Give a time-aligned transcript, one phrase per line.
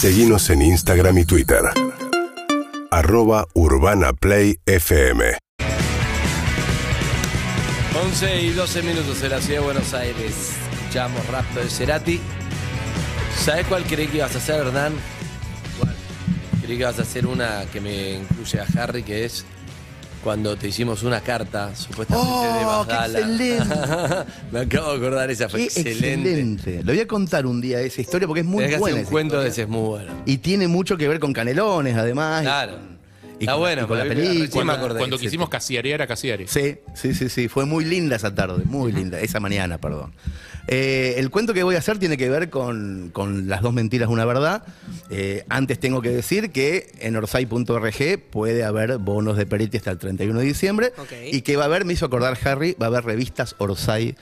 [0.00, 1.58] Seguimos en Instagram y Twitter.
[2.88, 5.36] Arroba Urbana Play FM.
[8.00, 10.52] 11 y 12 minutos en la ciudad de Buenos Aires.
[10.70, 12.20] Escuchamos Rapto de Cerati.
[13.40, 14.92] ¿Sabes cuál creí que ibas a hacer, Hernán?
[15.80, 15.96] ¿Cuál?
[16.62, 19.44] Creí que ibas a hacer una que me incluye a Harry, que es
[20.22, 23.18] cuando te hicimos una carta, supuestamente de ¡Oh, qué Bagdala.
[23.20, 23.64] excelente!
[24.52, 26.30] me acabo de acordar, esa fue Qué excelente.
[26.30, 26.70] excelente.
[26.84, 28.98] Le voy a contar un día esa historia porque es muy Tenés que hacer buena.
[29.00, 30.12] un cuento de ese es muy bueno.
[30.26, 32.42] Y tiene mucho que ver con canelones, además.
[32.42, 32.78] Claro.
[33.38, 34.48] y Está con- bueno, y con la película.
[34.50, 36.46] Cuando, acordé, cuando sí, quisimos casiarear a Casiari.
[36.48, 37.48] Sí, sí, sí, sí.
[37.48, 39.20] Fue muy linda esa tarde, muy linda.
[39.20, 40.12] Esa mañana, perdón.
[40.70, 44.08] Eh, el cuento que voy a hacer tiene que ver con, con las dos mentiras,
[44.10, 44.62] una verdad.
[45.08, 49.98] Eh, antes tengo que decir que en orsay.org puede haber bonos de Peretti hasta el
[49.98, 50.92] 31 de diciembre.
[51.32, 54.14] Y que va a haber, me hizo acordar Harry, va a haber revistas Orsay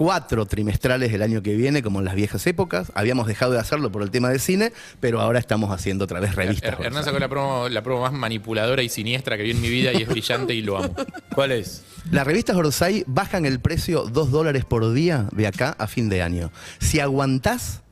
[0.00, 2.90] cuatro trimestrales el año que viene, como en las viejas épocas.
[2.94, 6.34] Habíamos dejado de hacerlo por el tema de cine, pero ahora estamos haciendo otra vez
[6.34, 6.78] revistas.
[6.78, 9.68] Her- Hernán sacó la promo, la promo más manipuladora y siniestra que vi en mi
[9.68, 10.94] vida y es brillante y lo amo.
[11.34, 11.82] ¿Cuál es?
[12.10, 16.22] Las revistas Orsay bajan el precio 2 dólares por día de acá a fin de
[16.22, 16.50] año.
[16.78, 17.82] Si aguantás,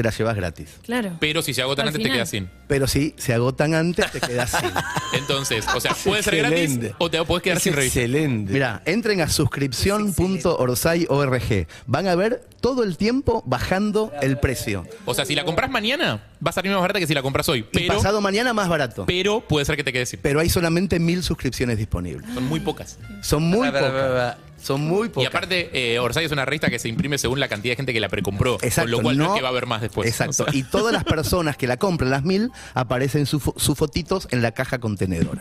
[0.00, 0.70] te las llevas gratis.
[0.82, 1.12] Claro.
[1.20, 2.48] Pero si se agotan Al antes te quedas sin.
[2.66, 4.70] Pero si se agotan antes, te quedas sin.
[5.20, 6.94] Entonces, o sea, puede ser gratis Excelente.
[6.98, 8.00] o te puedes quedar Es sin revista.
[8.00, 8.52] excelente.
[8.52, 11.66] Mira, entren a suscripción.orsay.org.
[11.86, 14.86] Van a ver todo el tiempo bajando el precio.
[15.04, 17.48] O sea, si la compras mañana, va a salir más barata que si la compras
[17.48, 17.60] hoy.
[17.60, 19.04] Y Pero, pasado mañana más barato.
[19.06, 20.20] pero puede ser que te quedes sin.
[20.20, 22.26] Pero hay solamente mil suscripciones disponibles.
[22.34, 22.98] Son muy pocas.
[23.22, 24.34] Son muy Pará, pará, pará, pocas.
[24.36, 24.49] pará.
[24.62, 25.28] Son muy Y pocas.
[25.28, 28.00] aparte, eh, Orsay es una revista que se imprime según la cantidad de gente que
[28.00, 28.58] la precompró.
[28.62, 30.08] Exacto, con lo cual no, no- es que va a haber más después.
[30.08, 30.44] Exacto.
[30.44, 34.28] O sea, Y todas las personas que la compran, las mil, aparecen sus sus fotitos
[34.30, 35.40] en la caja contenedora.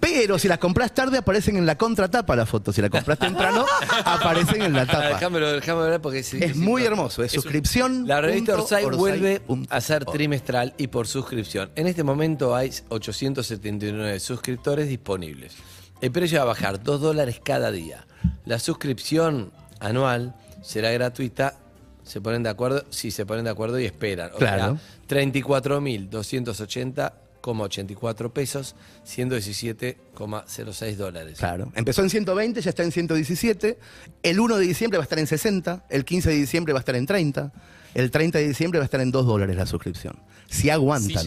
[0.00, 2.74] Pero si las compras tarde, aparecen en la contratapa las fotos.
[2.74, 3.64] Si la compras temprano,
[4.04, 5.08] aparecen en la Ah, tapa.
[5.08, 7.22] Déjamelo, déjamelo ver porque es, Es muy hermoso.
[7.22, 8.08] Es suscripción.
[8.08, 11.70] La revista Orsay orsay vuelve a ser trimestral y por suscripción.
[11.76, 15.54] En este momento hay 879 suscriptores disponibles.
[16.02, 18.06] El precio va a bajar 2 dólares cada día.
[18.44, 21.54] La suscripción anual será gratuita.
[22.02, 24.30] Se ponen de acuerdo, si se ponen de acuerdo y esperan.
[24.34, 24.76] O Claro.
[24.76, 24.76] sea,
[27.42, 28.76] 34.280,84 pesos,
[29.06, 31.38] 117,06 dólares.
[31.38, 31.72] Claro.
[31.74, 33.78] Empezó en 120, ya está en 117.
[34.22, 35.84] El 1 de diciembre va a estar en 60.
[35.90, 37.52] El 15 de diciembre va a estar en 30.
[37.94, 40.18] El 30 de diciembre va a estar en 2 dólares la suscripción.
[40.48, 41.26] Si aguantan.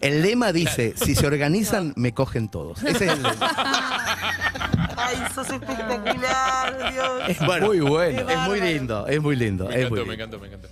[0.00, 2.82] El lema dice, si se organizan, me cogen todos.
[2.82, 3.36] Ese es el lema.
[4.96, 7.22] Ay, sos espectacular, Dios.
[7.28, 8.28] Es Bueno, muy bueno.
[8.28, 9.68] Es muy lindo, es muy lindo.
[9.68, 10.68] me encantó, me encantó, me encantó.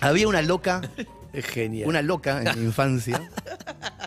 [0.00, 0.80] Había una loca,
[1.32, 1.88] Es genial.
[1.88, 3.30] una loca en mi infancia.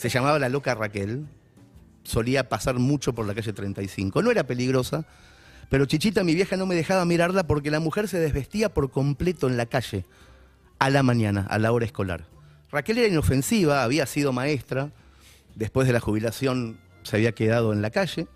[0.00, 1.26] Se llamaba la loca Raquel.
[2.04, 4.22] Solía pasar mucho por la calle 35.
[4.22, 5.04] No era peligrosa,
[5.68, 9.46] pero Chichita, mi vieja, no me dejaba mirarla porque la mujer se desvestía por completo
[9.46, 10.06] en la calle
[10.78, 12.24] a la mañana, a la hora escolar.
[12.72, 14.90] Raquel era inofensiva, había sido maestra.
[15.54, 18.26] Después de la jubilación se había quedado en la calle.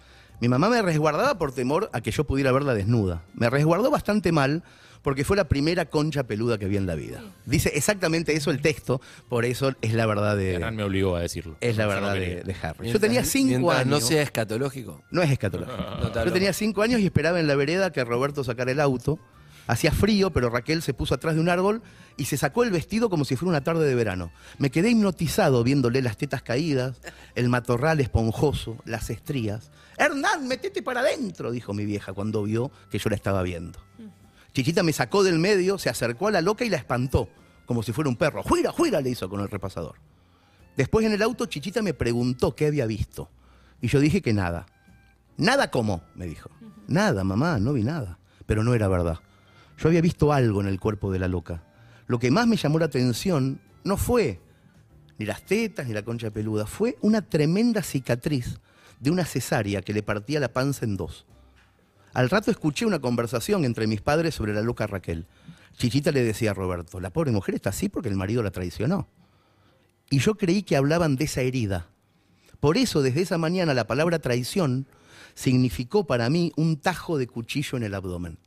[0.42, 3.22] Mi mamá me resguardaba por temor a que yo pudiera verla desnuda.
[3.32, 4.64] Me resguardó bastante mal
[5.04, 7.22] porque fue la primera concha peluda que vi en la vida.
[7.44, 11.20] Dice exactamente eso el texto, por eso es la verdad Hernán de, me obligó a
[11.20, 11.56] decirlo.
[11.60, 12.90] es la verdad de, de Harry.
[12.90, 13.86] Yo tenía cinco años.
[13.86, 15.02] no sea escatológico.
[15.10, 15.76] No es escatológico.
[16.00, 18.80] No te Yo tenía cinco años y esperaba en la vereda que Roberto sacara el
[18.80, 19.18] auto.
[19.66, 21.82] Hacía frío, pero Raquel se puso atrás de un árbol
[22.16, 24.30] y se sacó el vestido como si fuera una tarde de verano.
[24.58, 27.00] Me quedé hipnotizado viéndole las tetas caídas,
[27.34, 29.70] el matorral esponjoso, las estrías.
[29.98, 33.78] Hernán, metete para adentro, dijo mi vieja cuando vio que yo la estaba viendo.
[34.54, 37.28] Chichita me sacó del medio, se acercó a la loca y la espantó,
[37.66, 38.42] como si fuera un perro.
[38.42, 39.00] ¡Juira, juira!
[39.00, 39.96] le hizo con el repasador.
[40.76, 43.28] Después en el auto, Chichita me preguntó qué había visto.
[43.80, 44.66] Y yo dije que nada.
[45.36, 46.02] ¿Nada cómo?
[46.14, 46.50] me dijo.
[46.86, 48.18] Nada, mamá, no vi nada.
[48.46, 49.18] Pero no era verdad.
[49.76, 51.64] Yo había visto algo en el cuerpo de la loca.
[52.06, 54.40] Lo que más me llamó la atención no fue
[55.18, 58.58] ni las tetas ni la concha peluda, fue una tremenda cicatriz
[59.00, 61.26] de una cesárea que le partía la panza en dos.
[62.14, 65.26] Al rato escuché una conversación entre mis padres sobre la loca Raquel.
[65.76, 69.08] Chichita le decía a Roberto, la pobre mujer está así porque el marido la traicionó.
[70.10, 71.88] Y yo creí que hablaban de esa herida.
[72.60, 74.86] Por eso, desde esa mañana, la palabra traición
[75.34, 78.38] significó para mí un tajo de cuchillo en el abdomen.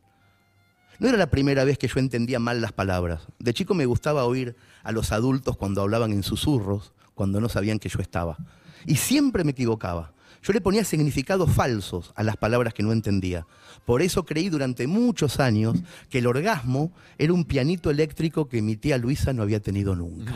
[0.99, 3.27] No era la primera vez que yo entendía mal las palabras.
[3.37, 7.79] De chico me gustaba oír a los adultos cuando hablaban en susurros, cuando no sabían
[7.79, 8.37] que yo estaba.
[8.85, 10.13] Y siempre me equivocaba.
[10.43, 13.45] Yo le ponía significados falsos a las palabras que no entendía.
[13.85, 15.77] Por eso creí durante muchos años
[16.09, 20.33] que el orgasmo era un pianito eléctrico que mi tía Luisa no había tenido nunca.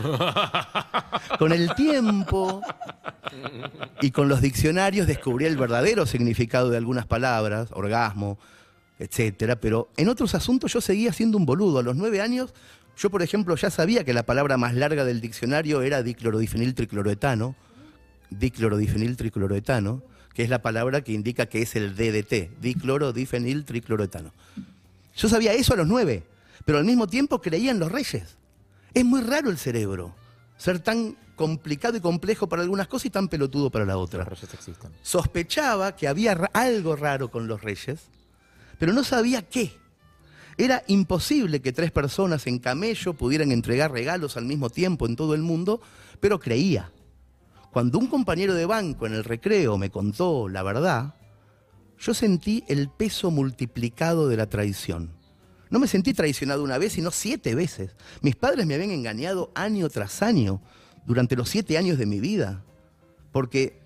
[1.38, 2.62] Con el tiempo
[4.00, 8.38] y con los diccionarios descubrí el verdadero significado de algunas palabras, orgasmo,
[8.98, 11.78] etcétera, pero en otros asuntos yo seguía siendo un boludo.
[11.78, 12.54] A los nueve años
[12.96, 17.56] Yo, por ejemplo, ya sabía que la palabra más larga del diccionario era diclorodifenil tricloroetano,
[18.38, 20.02] diclorodifenil tricloroetano,
[20.34, 24.32] que es la palabra que indica que es el DDT, diclorodifenil tricloroetano.
[25.16, 26.24] Yo sabía eso a los nueve,
[26.64, 28.36] pero al mismo tiempo creía en los reyes.
[28.94, 30.14] Es muy raro el cerebro,
[30.56, 34.20] ser tan complicado y complejo para algunas cosas y tan pelotudo para la otra.
[34.20, 34.90] Los reyes existen.
[35.02, 38.00] Sospechaba que había ra- algo raro con los reyes,
[38.78, 39.72] pero no sabía qué.
[40.58, 45.34] Era imposible que tres personas en camello pudieran entregar regalos al mismo tiempo en todo
[45.34, 45.80] el mundo,
[46.20, 46.90] pero creía.
[47.72, 51.14] Cuando un compañero de banco en el recreo me contó la verdad,
[51.98, 55.10] yo sentí el peso multiplicado de la traición.
[55.70, 57.96] No me sentí traicionado una vez, sino siete veces.
[58.20, 60.60] Mis padres me habían engañado año tras año
[61.06, 62.62] durante los siete años de mi vida.
[63.32, 63.80] Porque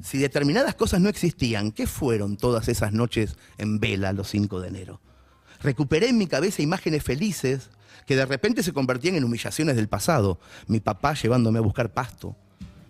[0.00, 4.68] si determinadas cosas no existían, ¿qué fueron todas esas noches en vela los 5 de
[4.68, 5.00] enero?
[5.60, 7.70] Recuperé en mi cabeza imágenes felices
[8.06, 10.38] que de repente se convertían en humillaciones del pasado.
[10.68, 12.36] Mi papá llevándome a buscar pasto,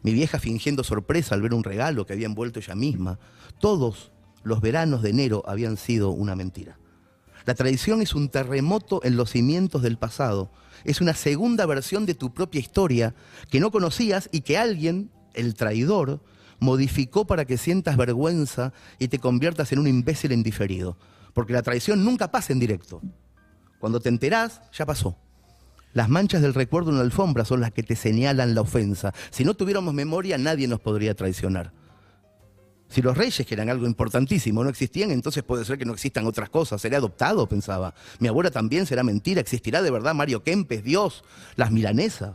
[0.04, 3.18] mi vieja fingiendo sorpresa al ver un regalo que había envuelto ella misma.
[3.58, 4.12] Todos
[4.42, 6.78] los veranos de enero habían sido una mentira.
[7.46, 10.50] La traición es un terremoto en los cimientos del pasado.
[10.84, 13.14] Es una segunda versión de tu propia historia
[13.50, 16.20] que no conocías y que alguien, el traidor,
[16.60, 20.98] modificó para que sientas vergüenza y te conviertas en un imbécil indiferido.
[21.32, 23.00] Porque la traición nunca pasa en directo.
[23.80, 25.16] Cuando te enterás, ya pasó.
[25.94, 29.14] Las manchas del recuerdo en la alfombra son las que te señalan la ofensa.
[29.30, 31.72] Si no tuviéramos memoria, nadie nos podría traicionar.
[32.88, 36.26] Si los reyes, que eran algo importantísimo, no existían, entonces puede ser que no existan
[36.26, 36.80] otras cosas.
[36.80, 37.94] Seré adoptado, pensaba.
[38.18, 39.40] Mi abuela también será mentira.
[39.40, 41.22] ¿Existirá de verdad Mario Kempes, Dios,
[41.54, 42.32] las milanesas?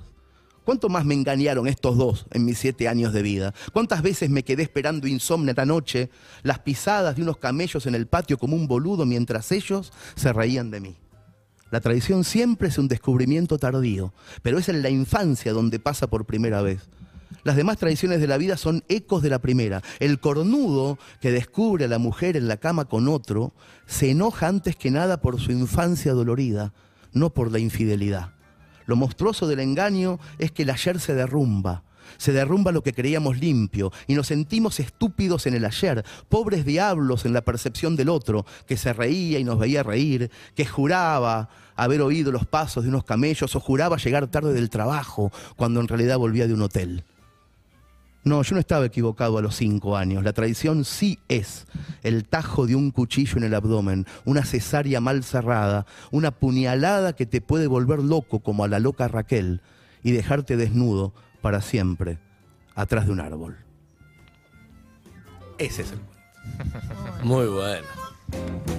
[0.63, 3.53] ¿Cuánto más me engañaron estos dos en mis siete años de vida?
[3.73, 6.09] ¿Cuántas veces me quedé esperando insomne esta noche
[6.43, 10.71] las pisadas de unos camellos en el patio como un boludo mientras ellos se reían
[10.71, 10.97] de mí?
[11.71, 16.25] La traición siempre es un descubrimiento tardío, pero es en la infancia donde pasa por
[16.25, 16.89] primera vez.
[17.43, 19.81] Las demás traiciones de la vida son ecos de la primera.
[19.99, 23.53] El cornudo que descubre a la mujer en la cama con otro
[23.85, 26.73] se enoja antes que nada por su infancia dolorida,
[27.13, 28.31] no por la infidelidad.
[28.85, 31.83] Lo monstruoso del engaño es que el ayer se derrumba.
[32.17, 37.25] Se derrumba lo que creíamos limpio y nos sentimos estúpidos en el ayer, pobres diablos
[37.25, 42.01] en la percepción del otro, que se reía y nos veía reír, que juraba haber
[42.01, 46.17] oído los pasos de unos camellos o juraba llegar tarde del trabajo cuando en realidad
[46.17, 47.03] volvía de un hotel.
[48.23, 50.23] No, yo no estaba equivocado a los cinco años.
[50.23, 51.65] La traición sí es
[52.03, 57.25] el tajo de un cuchillo en el abdomen, una cesárea mal cerrada, una puñalada que
[57.25, 59.61] te puede volver loco como a la loca Raquel
[60.03, 62.17] y dejarte desnudo para siempre
[62.75, 63.57] atrás de un árbol.
[65.57, 66.17] Ese es el cuento.
[67.23, 67.87] Muy bueno.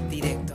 [0.09, 0.53] Directo.